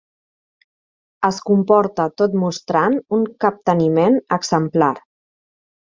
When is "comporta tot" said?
1.49-2.39